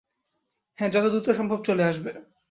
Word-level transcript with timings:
হ্যাঁ, 0.79 0.91
যত 0.91 1.05
দ্রুত 1.05 1.27
সম্ভব 1.33 1.59
চলে 1.63 1.83
আসব। 1.83 2.05